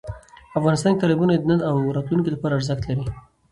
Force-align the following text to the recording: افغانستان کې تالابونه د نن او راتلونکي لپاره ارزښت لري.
افغانستان 0.59 0.91
کې 0.93 1.01
تالابونه 1.01 1.31
د 1.35 1.43
نن 1.51 1.59
او 1.69 1.75
راتلونکي 1.97 2.29
لپاره 2.31 2.55
ارزښت 2.57 2.81
لري. 2.87 3.05